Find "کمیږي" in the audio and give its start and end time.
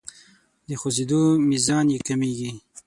2.07-2.51